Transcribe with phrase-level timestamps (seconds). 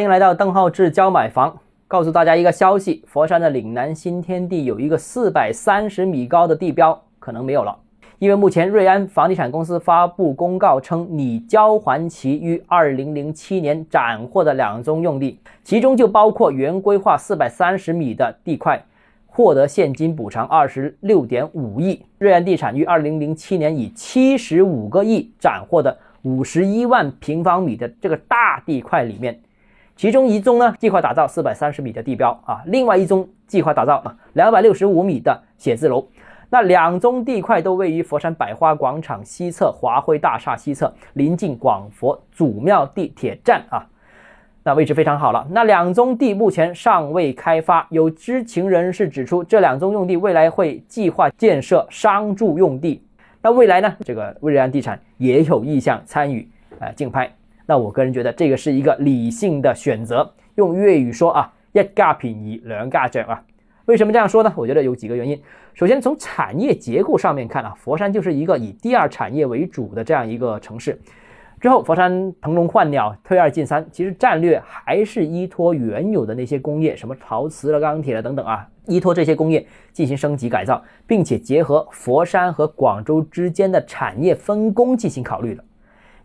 [0.00, 1.54] 欢迎来到邓浩志教买房，
[1.86, 7.76] 告诉大家一个消息：佛山的岭南新天地有一个四百三十米高的地标，可能没有了，
[8.18, 18.82] 因为目前瑞安房地产公司发布公告称，拟交还其于二零零七年斩获的两宗用地，其中就包括原规划四百三十米的地块，
[19.26, 22.02] 获得现金补偿二十六点五亿。
[22.16, 29.38] 瑞安地产于二零零七年以七十五个亿斩获的五十一万平方米的这个大地块里面。
[30.00, 36.08] 其中一宗呢，计划打造四百三十米的地标啊，另外一宗计划打造啊两百六十五米的写字楼。
[36.48, 43.84] 那两宗地块都位于佛山百花广场西侧、华辉大厦西侧，临近广佛祖庙地铁站啊，
[44.62, 45.46] 那位置非常好了。
[45.50, 53.04] 那两宗地目前尚未开发，有知情人士指出，这两宗用地未来会计划建设商住用地。
[53.42, 56.48] 那未来呢，这个瑞安地产也有意向参与
[56.78, 57.30] 呃竞拍。
[57.70, 60.28] 那我个人觉得这个是一个理性的选择。
[60.56, 63.40] 用粤语说啊，一价便宜两价涨啊。
[63.84, 64.52] 为什么这样说呢？
[64.56, 65.40] 我觉得有几个原因。
[65.72, 71.00] 首先从产业结构上面看啊，佛山就是一个以第二产业为主的这样一个城市。
[71.60, 85.62] 之后佛山腾笼换鸟，退二进三，其实战略还是依托原有的那些工业，什么陶瓷了、钢铁了等等啊，依托这些工业进行升级改造，并且结合佛山和广州之间的产业分工进行考虑的。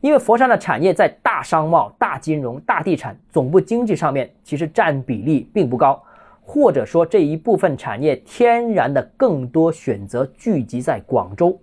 [0.05, 5.99] 因为佛山的产业在大商贸、大金融、大地产总部经济上面，其实占比例并不高，
[6.43, 11.59] 或者说这一部分产业天然的更多选择聚集在广州。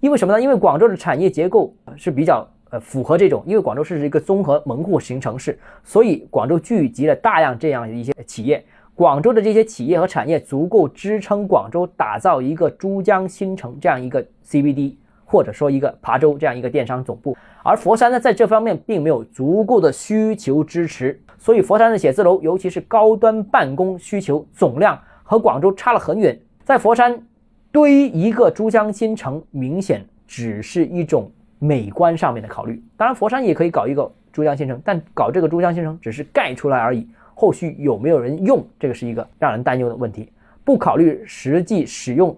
[0.00, 0.42] 因为什么呢？
[0.42, 8.60] 因为广州的产业结构是比较呃符合这种，因为广州是一个综合门户型城市，所以广州聚集了大量这样一些企业。
[8.96, 14.96] 广州的这些企业和产业足够支撑广州打造一个珠江新城这样一个 CBD。
[15.30, 26.36] 或者说一个琶洲这样一个电商总部，而佛山呢，在这方面并没有足够的需求支持，所以佛山的写字楼，尤其是高端办公需求总量和广州差了很远。
[26.64, 27.22] 在佛山
[27.70, 32.82] 堆一个珠江新城，明显只是一种美观上面的考虑。
[32.96, 40.32] 当然，佛山也可以搞一个珠江新城，但搞这个珠江新城只是盖出来而已，后续有没有人用，这个是一个让人担忧的问题。
[40.64, 42.34] 不考虑实际使用。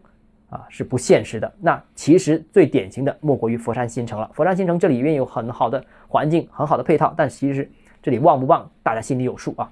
[0.51, 1.51] 啊，是不现实的。
[1.61, 4.31] 那其实最典型的莫过于佛山新城了。
[4.35, 7.71] 佛山新城这里面有很好的环境，很好的配套，但其实
[8.03, 9.71] 这里旺不旺，大家心里有数啊。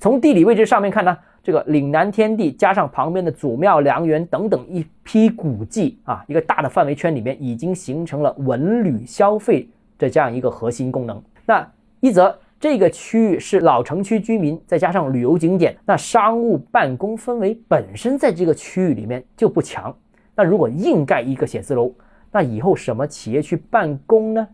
[0.00, 9.68] 从地理位置上面看呢，这个岭南天地加上旁边的祖庙、良园等等一批古迹啊，一个大的范围圈里面已经形成了文旅消费
[9.98, 11.20] 的这样一个核心功能。
[11.46, 11.68] 那
[12.00, 19.94] 一则这个区域是老城区居民，再加上旅游景点，那商务办公氛围本身在这个区域里面就不强。
[20.38, 21.92] 那如果硬盖一个写字楼，
[22.30, 24.46] 那以后什么企业去办公呢？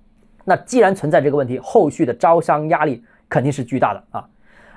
[0.42, 4.26] 那既然存在这个问题，后续的招商压力肯定是巨大的啊。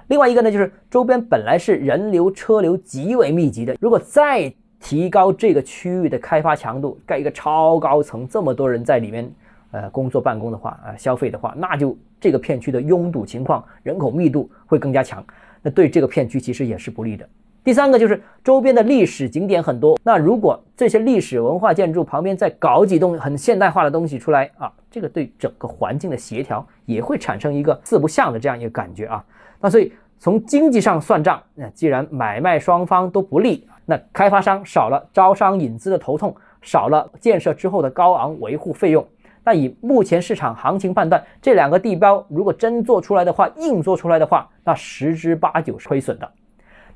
[0.07, 9.31] 另外一个呢，就是周边本来是人流车流极为密集的，如果再提高这个区域的开发强度，盖一个超高层，这么多人在里面
[9.71, 15.25] 呃工作办公的话啊，消费的话，那就这个片区的拥堵情况、人口密度会更加强，
[15.61, 17.25] 那对这个片区其实也是不利的。
[17.67, 29.21] 第三个就是周边的历史景点很多，那如果这些历史文化建筑旁边再搞几栋很现代化的东西出来啊，这个对整个环境的协调也会产生一个四不像的这样一个感觉啊。
[29.59, 39.05] 那所以从经济上算账，那既然买卖双方都不利，那开发商少了招商引资的头痛，少了建设之后的高昂维护费用，
[39.43, 46.31] 那以目前市场行情判断，这两个地标如果真做出来的话，硬做出来的话，那十之八九是亏损的。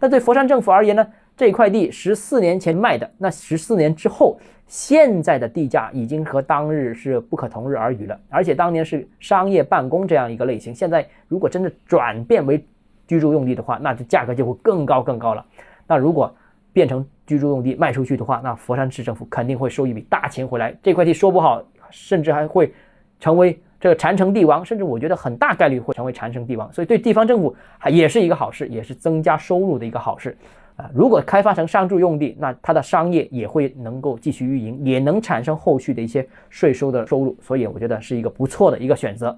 [0.02, 1.08] 那对佛山政府而言呢？
[1.38, 8.20] 这块地十四年前卖的，那十四年之后，现在的地价已经和当日是不可同日而语了。
[8.30, 12.64] 而且当年是商业办公这样一个类型，现在如果真的转变为
[13.08, 15.46] 居住用地的话，那这价格就会更高更高了。
[15.88, 16.36] 那如果
[16.74, 20.76] 变成居住用地卖出去的话，那佛山市政府肯定会收一笔大钱回来。
[20.84, 22.74] 这块地说不好，甚至还会
[23.20, 23.60] 成为。
[23.82, 30.38] 这个禅城帝王，甚至我觉得很大概率会成为禅城帝王，所以对地方政府还也是一个好事，也是增加收入的一个好事
[30.76, 30.88] 啊。
[30.94, 39.36] 如果开发成商住用地，那它的商业也会能够继续运营，也能产生后续的一些税收的收入，所以我觉得是一个不错的一个选择。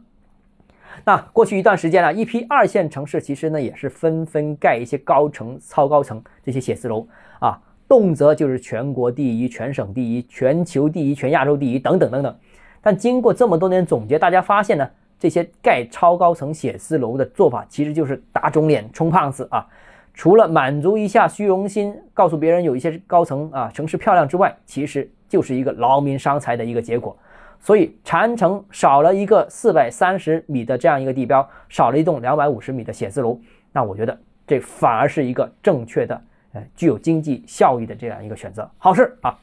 [1.05, 7.07] 那过去一段时间呢，一批二线城市其实呢也是纷纷盖一些高层、超高层这些写字楼
[7.39, 7.57] 啊，
[7.87, 12.35] 动辄就是全国第一、全省第一、全球第一、全亚洲第一等等等等。
[12.83, 14.87] 但经过这么多年总结，大家发现呢，
[15.17, 19.65] 这些盖超高层写字楼的做法，其实就是打肿脸充胖子啊。
[20.13, 27.17] 除了满足一下虚荣心，告诉别人有一些高层啊，城市漂亮之外，其实就是一个劳民伤财的一个结果。
[27.57, 33.39] 所以长安城少了一个四百三十米的这样一个地标，少了一栋两百五十米的写字楼，
[33.71, 34.15] 那我觉得
[34.45, 36.21] 这反而是一个正确的，
[36.51, 39.39] 呃，具有经济效益的这样一个选择，好事啊！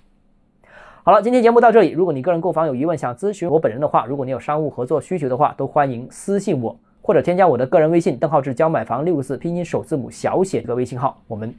[1.03, 1.93] 好了，今天节目到这里。
[1.93, 11.19] 如果你个人购房有疑问，想咨询我本人的话，如果你有商务合作需求的话，都欢迎私信我，或者添加我的个人微信，邓浩志教买房六个字拼音首字母小写这个微信号。
[11.27, 11.55] 我们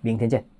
[0.00, 0.50] 明天见。